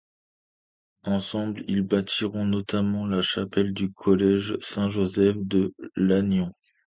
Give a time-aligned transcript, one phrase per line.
[1.03, 6.51] Ensemble, ils bâtiront notamment la chapelle du collège Saint-Joseph de Lannion.